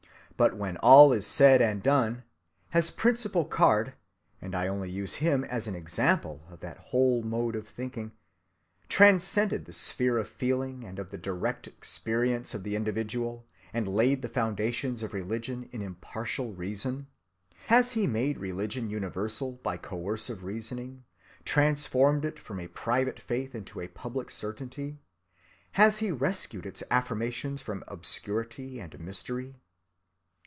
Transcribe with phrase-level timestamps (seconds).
[0.37, 2.23] But when all is said and done,
[2.71, 7.67] has Principal Caird—and I only use him as an example of that whole mode of
[7.67, 14.23] thinking—transcended the sphere of feeling and of the direct experience of the individual, and laid
[14.23, 17.05] the foundations of religion in impartial reason?
[17.67, 21.03] Has he made religion universal by coercive reasoning,
[21.45, 24.97] transformed it from a private faith into a public certainty?
[25.73, 29.53] Has he rescued its affirmations from obscurity and mystery?